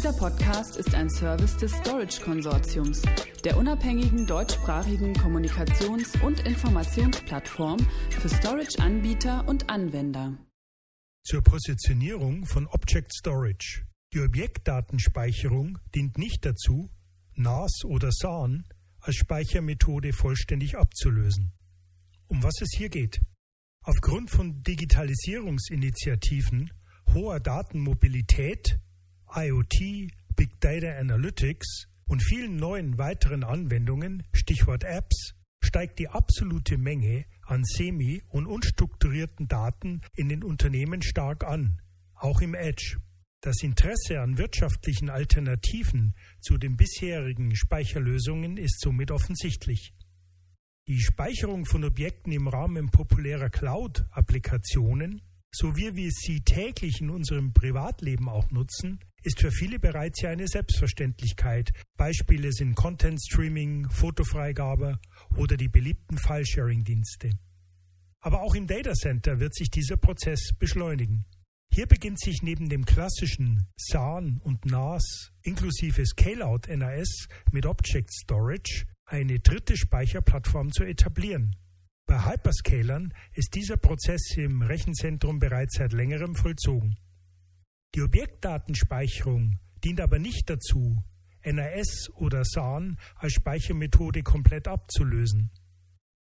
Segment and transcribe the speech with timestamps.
[0.00, 3.02] Dieser Podcast ist ein Service des Storage Konsortiums,
[3.44, 7.76] der unabhängigen deutschsprachigen Kommunikations- und Informationsplattform
[8.08, 10.38] für Storage-Anbieter und Anwender.
[11.22, 13.84] Zur Positionierung von Object Storage.
[14.14, 16.88] Die Objektdatenspeicherung dient nicht dazu,
[17.34, 18.64] NAS oder SAN
[19.00, 21.52] als Speichermethode vollständig abzulösen.
[22.26, 23.20] Um was es hier geht.
[23.84, 26.70] Aufgrund von Digitalisierungsinitiativen,
[27.12, 28.80] hoher Datenmobilität,
[29.34, 37.26] IoT, Big Data Analytics und vielen neuen weiteren Anwendungen, Stichwort Apps, steigt die absolute Menge
[37.46, 41.80] an semi- und unstrukturierten Daten in den Unternehmen stark an,
[42.14, 42.96] auch im Edge.
[43.40, 49.94] Das Interesse an wirtschaftlichen Alternativen zu den bisherigen Speicherlösungen ist somit offensichtlich.
[50.88, 57.52] Die Speicherung von Objekten im Rahmen populärer Cloud-Applikationen, so wie wir sie täglich in unserem
[57.52, 61.72] Privatleben auch nutzen, ist für viele bereits ja eine Selbstverständlichkeit.
[61.96, 64.98] Beispiele sind Content Streaming, Fotofreigabe
[65.36, 67.30] oder die beliebten File-Sharing-Dienste.
[68.20, 71.24] Aber auch im Data Center wird sich dieser Prozess beschleunigen.
[71.72, 78.86] Hier beginnt sich neben dem klassischen SAN und NAS inklusive Scale-out NAS mit Object Storage
[79.06, 81.56] eine dritte Speicherplattform zu etablieren.
[82.06, 86.96] Bei Hyperscalern ist dieser Prozess im Rechenzentrum bereits seit längerem vollzogen.
[87.94, 91.02] Die Objektdatenspeicherung dient aber nicht dazu,
[91.44, 95.50] NAS oder SAN als Speichermethode komplett abzulösen.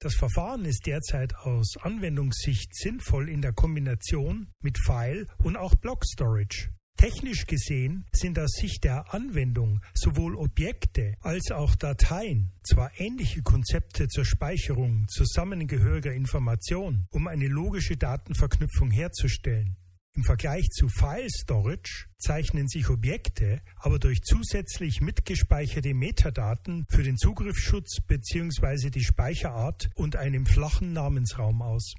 [0.00, 6.04] Das Verfahren ist derzeit aus Anwendungssicht sinnvoll in der Kombination mit File und auch Block
[6.04, 6.70] Storage.
[6.96, 14.08] Technisch gesehen sind aus Sicht der Anwendung sowohl Objekte als auch Dateien zwar ähnliche Konzepte
[14.08, 19.76] zur Speicherung zusammengehöriger Informationen, um eine logische Datenverknüpfung herzustellen.
[20.14, 27.16] Im Vergleich zu File Storage zeichnen sich Objekte aber durch zusätzlich mitgespeicherte Metadaten für den
[27.16, 28.90] Zugriffsschutz bzw.
[28.90, 31.94] die Speicherart und einem flachen Namensraum aus.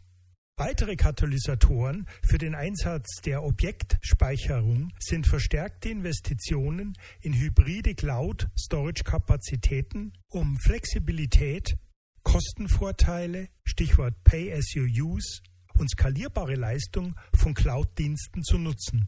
[0.58, 11.80] Weitere Katalysatoren für den Einsatz der Objektspeicherung sind verstärkte Investitionen in hybride Cloud-Storage-Kapazitäten, um Flexibilität,
[12.22, 15.42] Kostenvorteile, Stichwort Pay-as-you-use
[15.78, 19.08] und skalierbare Leistung von Cloud-Diensten zu nutzen.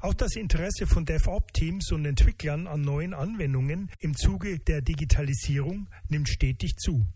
[0.00, 6.28] Auch das Interesse von DevOps-Teams und Entwicklern an neuen Anwendungen im Zuge der Digitalisierung nimmt
[6.28, 7.06] stetig zu.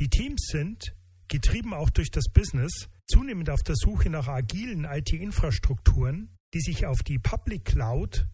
[0.00, 0.94] Die Teams sind,
[1.28, 7.02] getrieben auch durch das Business, zunehmend auf der Suche nach agilen IT-Infrastrukturen, die sich auf
[7.02, 8.26] die Public Cloud,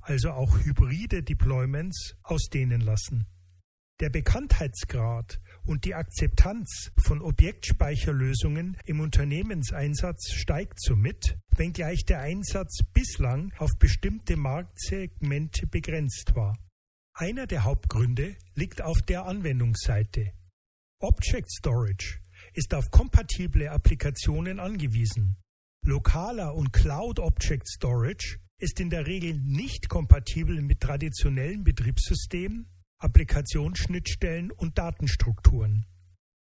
[0.00, 3.26] also auch hybride Deployments, ausdehnen lassen.
[4.04, 13.50] Der Bekanntheitsgrad und die Akzeptanz von Objektspeicherlösungen im Unternehmenseinsatz steigt somit, wenngleich der Einsatz bislang
[13.56, 16.54] auf bestimmte Marktsegmente begrenzt war.
[17.14, 20.34] Einer der Hauptgründe liegt auf der Anwendungsseite.
[21.00, 22.20] Object Storage
[22.52, 25.38] ist auf kompatible Applikationen angewiesen.
[25.86, 32.68] Lokaler und Cloud Object Storage ist in der Regel nicht kompatibel mit traditionellen Betriebssystemen
[32.98, 35.86] Applikationsschnittstellen und Datenstrukturen.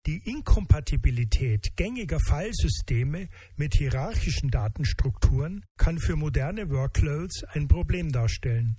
[0.06, 8.78] Die Inkompatibilität gängiger Filesysteme mit hierarchischen Datenstrukturen kann für moderne Workloads ein Problem darstellen.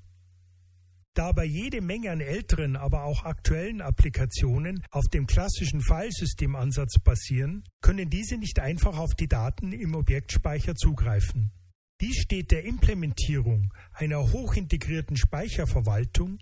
[1.14, 7.64] Da aber jede Menge an älteren, aber auch aktuellen Applikationen auf dem klassischen Filesystemansatz basieren,
[7.80, 11.52] können diese nicht einfach auf die Daten im Objektspeicher zugreifen.
[12.00, 16.38] Dies steht der Implementierung einer hochintegrierten Speicherverwaltung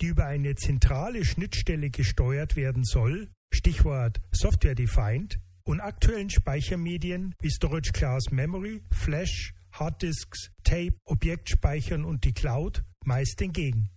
[0.00, 7.50] die über eine zentrale Schnittstelle gesteuert werden soll, Stichwort Software Defined, und aktuellen Speichermedien wie
[7.50, 13.90] Storage Class Memory, Flash, Harddisks, Tape, Objektspeichern und die Cloud meist entgegen.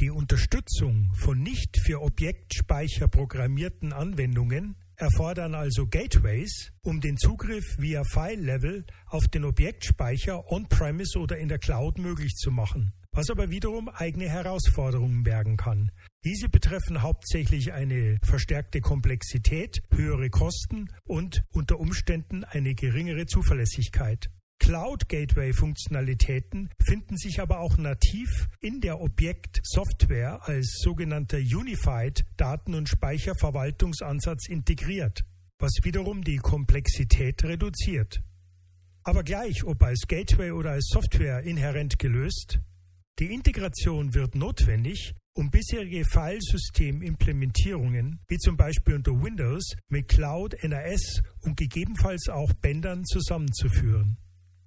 [0.00, 8.02] Die Unterstützung von nicht für Objektspeicher programmierten Anwendungen erfordern also Gateways, um den Zugriff via
[8.04, 13.88] File-Level auf den Objektspeicher on-premise oder in der Cloud möglich zu machen was aber wiederum
[13.88, 15.90] eigene Herausforderungen bergen kann.
[16.24, 24.30] Diese betreffen hauptsächlich eine verstärkte Komplexität, höhere Kosten und unter Umständen eine geringere Zuverlässigkeit.
[24.58, 32.74] Cloud Gateway Funktionalitäten finden sich aber auch nativ in der Objektsoftware als sogenannter Unified Daten-
[32.74, 35.24] und Speicherverwaltungsansatz integriert,
[35.58, 38.22] was wiederum die Komplexität reduziert.
[39.02, 42.60] Aber gleich, ob als Gateway oder als Software inhärent gelöst,
[43.18, 51.22] die Integration wird notwendig, um bisherige Filesystem-Implementierungen, wie zum Beispiel unter Windows, mit Cloud, NAS
[51.42, 54.16] und gegebenenfalls auch Bändern zusammenzuführen.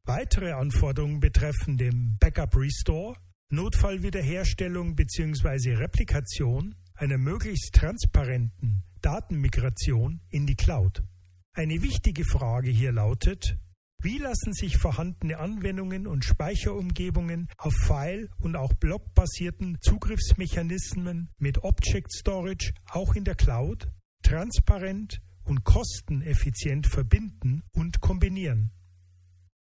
[0.05, 3.17] Weitere Anforderungen betreffen den Backup Restore,
[3.49, 5.75] Notfallwiederherstellung bzw.
[5.75, 11.03] Replikation einer möglichst transparenten Datenmigration in die Cloud.
[11.53, 13.57] Eine wichtige Frage hier lautet,
[14.07, 22.13] wie lassen sich vorhandene Anwendungen und Speicherumgebungen auf File- und auch blockbasierten Zugriffsmechanismen mit Object
[22.13, 23.89] Storage auch in der Cloud
[24.24, 28.71] transparent und kosteneffizient verbinden und kombinieren?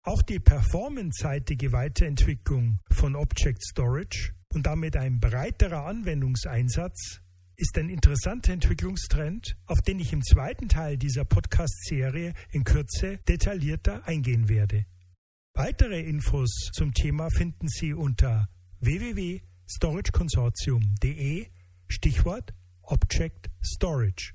[0.05, 7.21] Auch die performanceseitige Weiterentwicklung von Object Storage und damit ein breiterer Anwendungseinsatz
[7.57, 14.07] ist ein interessanter Entwicklungstrend, auf den ich im zweiten Teil dieser Podcast-Serie in Kürze detaillierter
[14.07, 14.85] eingehen werde.
[15.55, 18.49] Weitere Infos zum Thema finden Sie unter
[18.81, 21.47] www.storageconsortium.de
[21.89, 24.35] Stichwort Object Storage.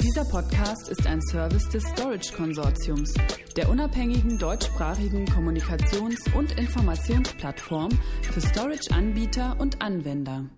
[0.00, 3.14] Dieser Podcast ist ein Service des Storage Konsortiums,
[3.56, 10.50] der unabhängigen deutschsprachigen Kommunikations- und Informationsplattform für Storage-Anbieter und Anwender.